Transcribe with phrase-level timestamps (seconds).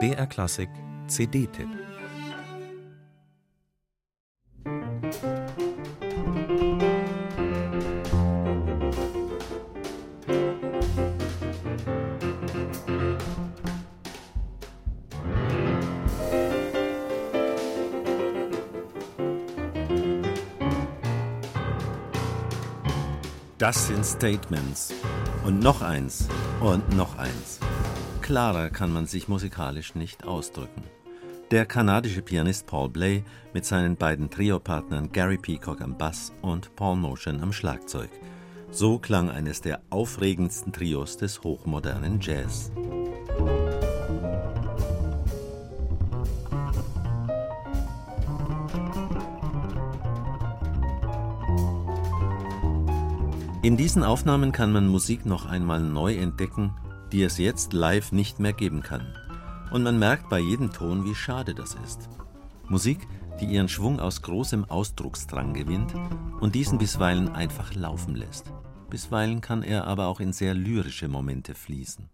[0.00, 0.68] BR Klassik
[1.06, 1.68] CD-Tipp
[23.58, 24.92] Das sind Statements.
[25.44, 26.28] Und noch eins.
[26.60, 27.60] Und noch eins.
[28.24, 30.82] Klarer kann man sich musikalisch nicht ausdrücken.
[31.50, 36.96] Der kanadische Pianist Paul Bley mit seinen beiden Trio-Partnern Gary Peacock am Bass und Paul
[36.96, 38.08] Motion am Schlagzeug.
[38.70, 42.72] So klang eines der aufregendsten Trios des hochmodernen Jazz.
[53.60, 56.72] In diesen Aufnahmen kann man Musik noch einmal neu entdecken,
[57.14, 59.14] die es jetzt live nicht mehr geben kann.
[59.70, 62.08] Und man merkt bei jedem Ton, wie schade das ist.
[62.68, 63.06] Musik,
[63.40, 65.94] die ihren Schwung aus großem Ausdrucksdrang gewinnt
[66.40, 68.52] und diesen bisweilen einfach laufen lässt.
[68.90, 72.10] Bisweilen kann er aber auch in sehr lyrische Momente fließen.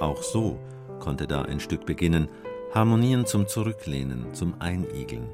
[0.00, 0.58] Auch so
[1.02, 2.28] konnte da ein Stück beginnen,
[2.72, 5.28] Harmonien zum Zurücklehnen, zum Einigeln.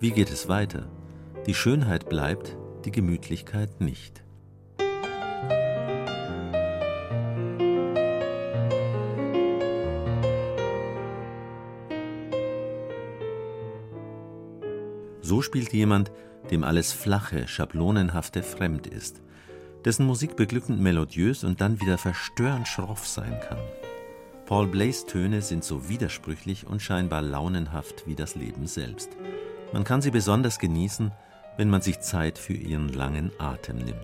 [0.00, 0.88] Wie geht es weiter?
[1.46, 4.24] Die Schönheit bleibt, die Gemütlichkeit nicht.
[15.20, 16.10] So spielt jemand,
[16.50, 19.20] dem alles Flache, Schablonenhafte fremd ist,
[19.84, 23.58] dessen Musik beglückend melodiös und dann wieder verstörend schroff sein kann.
[24.46, 29.10] Paul Blays Töne sind so widersprüchlich und scheinbar launenhaft wie das Leben selbst.
[29.72, 31.12] Man kann sie besonders genießen,
[31.56, 33.96] wenn man sich Zeit für ihren langen Atem nimmt.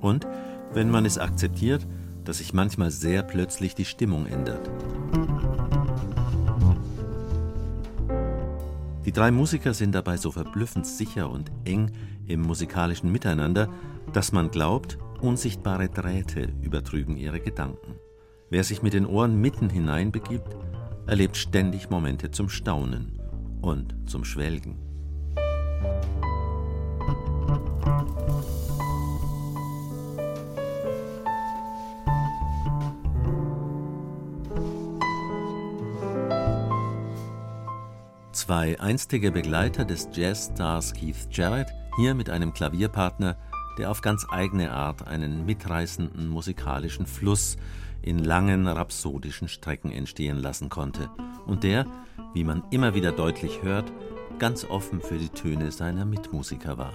[0.00, 0.26] Und
[0.72, 1.86] wenn man es akzeptiert,
[2.24, 4.68] dass sich manchmal sehr plötzlich die Stimmung ändert.
[9.08, 11.92] Die drei Musiker sind dabei so verblüffend sicher und eng
[12.26, 13.70] im musikalischen Miteinander,
[14.12, 17.94] dass man glaubt, unsichtbare Drähte übertrügen ihre Gedanken.
[18.50, 20.54] Wer sich mit den Ohren mitten hineinbegibt,
[21.06, 23.18] erlebt ständig Momente zum Staunen
[23.62, 24.76] und zum Schwelgen.
[38.38, 43.36] Zwei einstige Begleiter des Jazzstars Keith Jarrett, hier mit einem Klavierpartner,
[43.78, 47.56] der auf ganz eigene Art einen mitreißenden musikalischen Fluss
[48.00, 51.10] in langen rhapsodischen Strecken entstehen lassen konnte
[51.46, 51.84] und der,
[52.32, 53.92] wie man immer wieder deutlich hört,
[54.38, 56.92] ganz offen für die Töne seiner Mitmusiker war.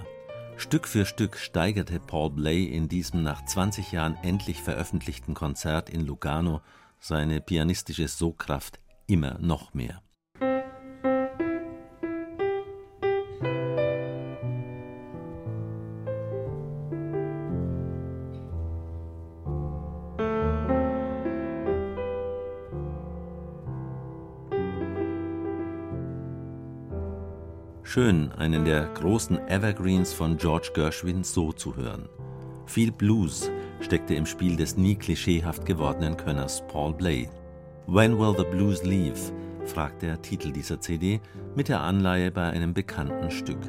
[0.56, 6.06] Stück für Stück steigerte Paul Bley in diesem nach 20 Jahren endlich veröffentlichten Konzert in
[6.06, 6.62] Lugano
[7.00, 10.03] seine pianistische Sogkraft immer noch mehr.
[27.86, 32.08] Schön, einen der großen Evergreens von George Gershwin so zu hören.
[32.64, 33.50] Viel Blues
[33.80, 37.28] steckte im Spiel des nie klischeehaft gewordenen Könners Paul Bley.
[37.86, 39.32] When Will the Blues Leave?
[39.66, 41.20] fragt der Titel dieser CD
[41.54, 43.60] mit der Anleihe bei einem bekannten Stück.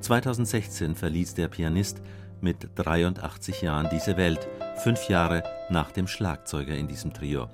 [0.00, 2.02] 2016 verließ der Pianist
[2.40, 4.46] mit 83 Jahren diese Welt,
[4.82, 7.48] fünf Jahre nach dem Schlagzeuger in diesem Trio.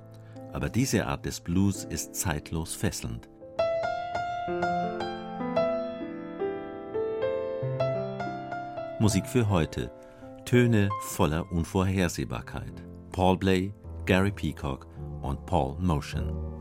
[0.55, 3.29] Aber diese Art des Blues ist zeitlos fesselnd.
[9.03, 9.91] Musik für heute.
[10.45, 12.85] Töne voller Unvorhersehbarkeit.
[13.11, 13.75] Paul Bley,
[14.07, 14.87] Gary Peacock
[15.23, 16.52] und Paul Motion.